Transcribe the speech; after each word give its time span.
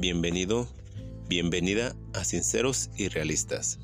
Bienvenido, 0.00 0.66
bienvenida 1.28 1.94
a 2.14 2.24
Sinceros 2.24 2.88
y 2.96 3.08
Realistas, 3.08 3.78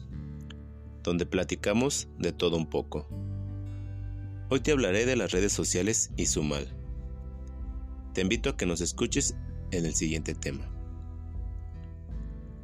donde 1.03 1.27
platicamos 1.27 2.09
de 2.19 2.33
todo 2.33 2.57
un 2.57 2.71
poco. 2.71 3.07
Hoy 4.49 4.61
te 4.61 4.73
hablaré 4.73 5.05
de 5.05 5.15
las 5.15 5.33
redes 5.33 5.53
sociales 5.53 6.13
y 6.17 6.25
su 6.25 6.43
mal. 6.43 6.75
Te 8.15 8.23
invito 8.23 8.49
a 8.49 8.57
que 8.57 8.65
nos 8.65 8.81
escuches 8.81 9.37
en 9.73 9.85
el 9.85 9.95
siguiente 9.95 10.35
tema. 10.35 10.67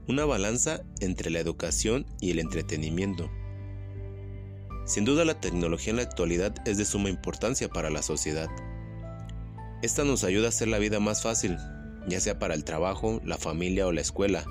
Una 0.08 0.24
balanza 0.24 0.82
entre 1.00 1.28
la 1.28 1.40
educación 1.40 2.06
y 2.22 2.30
el 2.30 2.38
entretenimiento. 2.38 3.30
Sin 4.86 5.04
duda 5.04 5.26
la 5.26 5.42
tecnología 5.42 5.90
en 5.90 5.96
la 5.98 6.04
actualidad 6.04 6.54
es 6.66 6.78
de 6.78 6.86
suma 6.86 7.10
importancia 7.10 7.68
para 7.68 7.90
la 7.90 8.02
sociedad. 8.02 8.48
Esta 9.82 10.04
nos 10.04 10.24
ayuda 10.24 10.46
a 10.46 10.48
hacer 10.48 10.68
la 10.68 10.78
vida 10.78 11.00
más 11.00 11.22
fácil, 11.22 11.58
ya 12.06 12.20
sea 12.20 12.38
para 12.38 12.54
el 12.54 12.64
trabajo, 12.64 13.20
la 13.24 13.38
familia 13.38 13.86
o 13.86 13.92
la 13.92 14.00
escuela. 14.00 14.44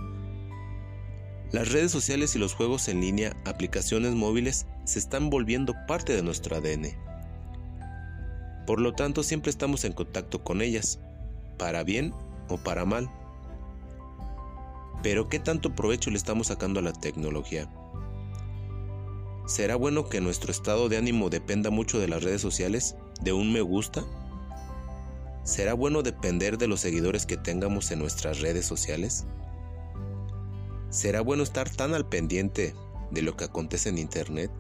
Las 1.52 1.72
redes 1.72 1.92
sociales 1.92 2.36
y 2.36 2.40
los 2.40 2.54
juegos 2.54 2.88
en 2.88 3.02
línea, 3.02 3.36
aplicaciones 3.46 4.14
móviles, 4.14 4.68
se 4.86 5.00
están 5.00 5.30
volviendo 5.30 5.74
parte 5.88 6.16
de 6.16 6.24
nuestro 6.24 6.56
ADN. 6.56 6.96
Por 8.66 8.80
lo 8.80 8.94
tanto, 8.94 9.22
siempre 9.24 9.50
estamos 9.50 9.84
en 9.84 9.92
contacto 9.92 10.44
con 10.44 10.62
ellas, 10.62 11.00
para 11.58 11.84
bien 11.84 12.14
o 12.48 12.58
para 12.58 12.86
mal. 12.86 13.10
Pero 15.04 15.28
¿qué 15.28 15.40
tanto 15.40 15.76
provecho 15.76 16.10
le 16.10 16.18
estamos 16.18 16.48
sacando 16.48 16.80
a 16.80 16.84
la 16.84 16.94
tecnología? 16.94 17.70
¿Será 19.46 19.76
bueno 19.76 20.08
que 20.08 20.22
nuestro 20.22 20.52
estado 20.52 20.88
de 20.88 20.98
ánimo 20.98 21.30
dependa 21.30 21.70
mucho 21.70 22.00
de 22.00 22.08
las 22.08 22.24
redes 22.24 22.42
sociales, 22.42 22.96
de 23.22 23.34
un 23.34 23.52
me 23.52 23.62
gusta 23.62 24.06
¿Será 25.44 25.74
bueno 25.74 26.04
depender 26.04 26.58
de 26.58 26.68
los 26.68 26.82
seguidores 26.82 27.26
que 27.26 27.38
tengamos 27.38 27.92
en 27.92 28.00
nuestras 28.00 28.42
redes 28.42 28.66
sociales? 28.66 29.26
¿Será 30.90 31.22
bueno 31.22 31.42
estar 31.42 31.70
tan 31.70 31.94
al 31.94 32.08
pendiente 32.08 32.76
de 33.10 33.22
lo 33.22 33.36
que 33.36 33.46
acontece 33.46 33.90
en 33.90 33.98
Internet? 33.98 34.52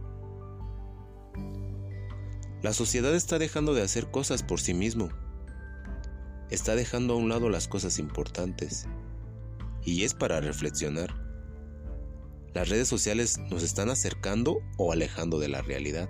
La 2.63 2.73
sociedad 2.73 3.13
está 3.15 3.37
dejando 3.37 3.73
de 3.73 3.81
hacer 3.81 4.09
cosas 4.09 4.43
por 4.43 4.59
sí 4.59 4.73
mismo. 4.73 5.09
Está 6.49 6.75
dejando 6.75 7.13
a 7.13 7.17
un 7.17 7.29
lado 7.29 7.49
las 7.49 7.67
cosas 7.67 7.99
importantes. 7.99 8.87
Y 9.83 10.03
es 10.03 10.13
para 10.13 10.41
reflexionar. 10.41 11.13
Las 12.53 12.69
redes 12.69 12.87
sociales 12.87 13.37
nos 13.49 13.63
están 13.63 13.89
acercando 13.89 14.59
o 14.77 14.91
alejando 14.91 15.39
de 15.39 15.47
la 15.47 15.61
realidad. 15.61 16.09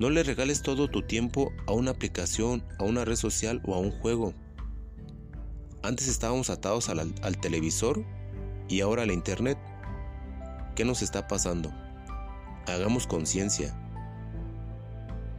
No 0.00 0.08
le 0.08 0.22
regales 0.22 0.62
todo 0.62 0.88
tu 0.88 1.02
tiempo 1.02 1.52
a 1.66 1.72
una 1.72 1.90
aplicación, 1.90 2.64
a 2.78 2.84
una 2.84 3.04
red 3.04 3.16
social 3.16 3.60
o 3.66 3.74
a 3.74 3.78
un 3.78 3.90
juego. 3.90 4.32
Antes 5.82 6.08
estábamos 6.08 6.48
atados 6.48 6.88
al, 6.88 7.38
televisor 7.38 8.02
y 8.66 8.80
ahora 8.80 9.02
a 9.02 9.06
la 9.06 9.12
internet. 9.12 9.58
¿Qué 10.74 10.86
nos 10.86 11.02
está 11.02 11.28
pasando? 11.28 11.70
Hagamos 12.66 13.06
conciencia. 13.06 13.78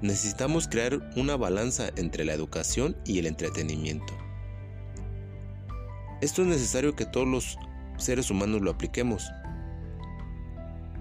Necesitamos 0.04 0.68
crear 0.68 1.10
una 1.16 1.36
balanza 1.38 1.90
entre 1.96 2.24
la 2.24 2.34
educación 2.34 2.96
y 3.04 3.18
el 3.18 3.26
entretenimiento. 3.26 4.14
Esto 6.22 6.44
es 6.44 6.48
necesario 6.48 6.96
que 6.96 7.08
todos 7.08 7.28
los 7.28 7.58
seres 7.98 8.30
humanos 8.30 8.62
lo 8.62 8.70
apliquemos. 8.70 9.28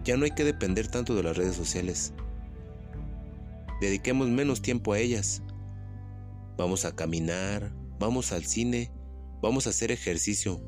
Ya 0.02 0.16
no 0.16 0.24
hay 0.24 0.30
que 0.30 0.44
depender 0.44 0.88
tanto 0.88 1.14
de 1.14 1.24
las 1.24 1.36
redes 1.36 1.56
sociales 1.56 2.14
dediquemos 3.80 4.28
menos 4.28 4.62
tiempo 4.62 4.92
a 4.92 4.98
ellas. 4.98 5.42
Vamos 6.56 6.84
a 6.84 6.94
caminar, 6.94 7.74
vamos 7.98 8.32
al 8.32 8.44
cine, 8.44 8.92
vamos 9.42 9.66
a 9.66 9.70
hacer 9.70 9.90
ejercicio. 9.90 10.60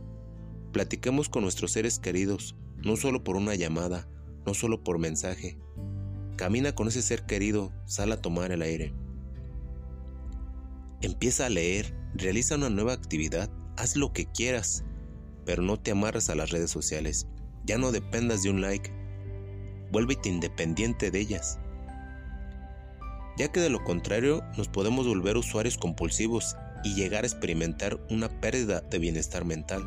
Platiquemos 0.73 1.28
con 1.28 1.43
nuestros 1.43 1.73
seres 1.73 1.99
queridos, 1.99 2.56
no 2.83 2.97
solo 2.97 3.23
por 3.23 3.37
una 3.37 3.55
llamada, 3.55 4.09
no 4.47 4.55
solo 4.55 4.83
por 4.83 4.99
mensaje. 4.99 5.59
Camina 6.37 6.75
con 6.75 6.89
ese 6.89 7.03
ser 7.03 7.27
querido, 7.27 7.73
sal 7.84 8.11
a 8.12 8.23
tomar 8.23 8.50
el 8.53 8.62
aire. 8.62 8.95
Empieza 11.03 11.47
a 11.47 11.50
leer, 11.50 11.94
realiza 12.15 12.55
una 12.55 12.71
nueva 12.71 12.94
actividad, 12.94 13.50
haz 13.77 13.97
lo 13.97 14.12
que 14.12 14.27
quieras, 14.27 14.84
pero 15.44 15.62
no 15.62 15.79
te 15.79 15.91
amarras 15.91 16.31
a 16.31 16.34
las 16.34 16.50
redes 16.50 16.71
sociales. 16.71 17.27
Ya 17.65 17.77
no 17.77 17.93
dependas 17.93 18.43
de 18.43 18.50
un 18.50 18.62
like. 18.62 18.91
Vuélvete 19.91 20.31
independiente 20.31 21.11
de 21.11 21.21
ellas 21.21 21.59
ya 23.37 23.48
que 23.50 23.60
de 23.60 23.70
lo 23.70 23.82
contrario 23.84 24.43
nos 24.56 24.69
podemos 24.69 25.06
volver 25.06 25.37
usuarios 25.37 25.78
compulsivos 25.78 26.56
y 26.84 26.94
llegar 26.94 27.25
a 27.25 27.26
experimentar 27.26 27.98
una 28.10 28.28
pérdida 28.41 28.81
de 28.81 28.98
bienestar 28.98 29.44
mental, 29.44 29.82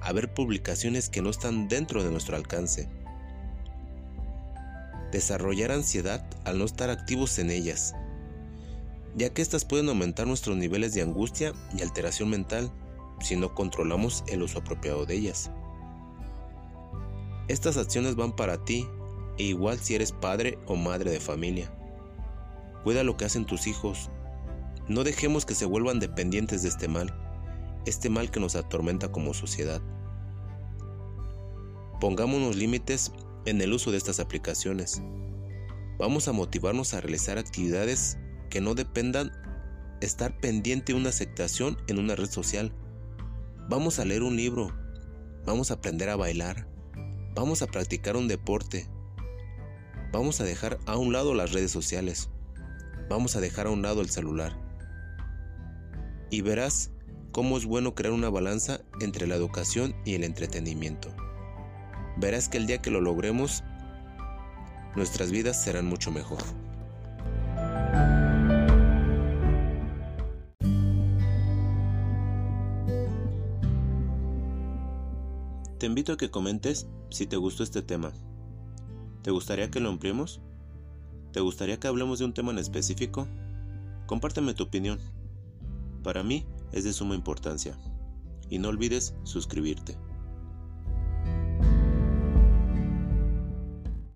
a 0.00 0.12
ver 0.12 0.32
publicaciones 0.32 1.08
que 1.08 1.22
no 1.22 1.30
están 1.30 1.68
dentro 1.68 2.02
de 2.02 2.10
nuestro 2.10 2.36
alcance, 2.36 2.88
desarrollar 5.12 5.72
ansiedad 5.72 6.24
al 6.44 6.58
no 6.58 6.64
estar 6.64 6.90
activos 6.90 7.38
en 7.38 7.50
ellas, 7.50 7.94
ya 9.14 9.30
que 9.30 9.42
estas 9.42 9.64
pueden 9.64 9.88
aumentar 9.88 10.26
nuestros 10.26 10.56
niveles 10.56 10.94
de 10.94 11.02
angustia 11.02 11.52
y 11.76 11.82
alteración 11.82 12.30
mental 12.30 12.70
si 13.20 13.36
no 13.36 13.54
controlamos 13.54 14.24
el 14.28 14.42
uso 14.42 14.60
apropiado 14.60 15.04
de 15.04 15.14
ellas. 15.14 15.50
Estas 17.48 17.76
acciones 17.76 18.14
van 18.14 18.34
para 18.34 18.64
ti 18.64 18.86
e 19.36 19.42
igual 19.42 19.78
si 19.80 19.94
eres 19.94 20.12
padre 20.12 20.58
o 20.66 20.76
madre 20.76 21.10
de 21.10 21.20
familia. 21.20 21.70
Cuida 22.84 23.04
lo 23.04 23.16
que 23.16 23.26
hacen 23.26 23.44
tus 23.44 23.66
hijos. 23.66 24.10
No 24.88 25.04
dejemos 25.04 25.44
que 25.44 25.54
se 25.54 25.66
vuelvan 25.66 26.00
dependientes 26.00 26.62
de 26.62 26.68
este 26.68 26.88
mal, 26.88 27.14
este 27.84 28.08
mal 28.08 28.30
que 28.30 28.40
nos 28.40 28.56
atormenta 28.56 29.12
como 29.12 29.34
sociedad. 29.34 29.82
Pongámonos 32.00 32.56
límites 32.56 33.12
en 33.44 33.60
el 33.60 33.74
uso 33.74 33.90
de 33.90 33.98
estas 33.98 34.18
aplicaciones. 34.18 35.02
Vamos 35.98 36.28
a 36.28 36.32
motivarnos 36.32 36.94
a 36.94 37.00
realizar 37.02 37.36
actividades 37.36 38.16
que 38.48 38.62
no 38.62 38.74
dependan 38.74 39.30
estar 40.00 40.40
pendiente 40.40 40.94
de 40.94 40.98
una 40.98 41.10
aceptación 41.10 41.76
en 41.86 41.98
una 41.98 42.16
red 42.16 42.30
social. 42.30 42.72
Vamos 43.68 43.98
a 43.98 44.06
leer 44.06 44.22
un 44.22 44.36
libro, 44.36 44.74
vamos 45.44 45.70
a 45.70 45.74
aprender 45.74 46.08
a 46.08 46.16
bailar, 46.16 46.66
vamos 47.34 47.60
a 47.60 47.66
practicar 47.66 48.16
un 48.16 48.28
deporte, 48.28 48.88
vamos 50.10 50.40
a 50.40 50.44
dejar 50.44 50.78
a 50.86 50.96
un 50.96 51.12
lado 51.12 51.34
las 51.34 51.52
redes 51.52 51.70
sociales 51.70 52.30
vamos 53.10 53.34
a 53.34 53.40
dejar 53.40 53.66
a 53.66 53.70
un 53.70 53.82
lado 53.82 54.00
el 54.00 54.08
celular. 54.08 54.56
Y 56.30 56.42
verás 56.42 56.92
cómo 57.32 57.58
es 57.58 57.66
bueno 57.66 57.94
crear 57.96 58.14
una 58.14 58.30
balanza 58.30 58.80
entre 59.00 59.26
la 59.26 59.34
educación 59.34 59.94
y 60.04 60.14
el 60.14 60.22
entretenimiento. 60.22 61.12
Verás 62.16 62.48
que 62.48 62.58
el 62.58 62.68
día 62.68 62.80
que 62.80 62.92
lo 62.92 63.00
logremos, 63.00 63.64
nuestras 64.94 65.32
vidas 65.32 65.60
serán 65.60 65.86
mucho 65.86 66.12
mejor. 66.12 66.38
Te 75.78 75.86
invito 75.86 76.12
a 76.12 76.16
que 76.16 76.30
comentes 76.30 76.86
si 77.10 77.26
te 77.26 77.36
gustó 77.36 77.64
este 77.64 77.82
tema. 77.82 78.12
¿Te 79.22 79.32
gustaría 79.32 79.70
que 79.70 79.80
lo 79.80 79.88
ampliemos? 79.88 80.40
¿Te 81.32 81.40
gustaría 81.40 81.78
que 81.78 81.86
hablemos 81.86 82.18
de 82.18 82.24
un 82.24 82.34
tema 82.34 82.50
en 82.50 82.58
específico? 82.58 83.28
Compárteme 84.06 84.54
tu 84.54 84.64
opinión. 84.64 84.98
Para 86.02 86.24
mí 86.24 86.44
es 86.72 86.82
de 86.82 86.92
suma 86.92 87.14
importancia. 87.14 87.78
Y 88.48 88.58
no 88.58 88.68
olvides 88.68 89.14
suscribirte. 89.22 89.96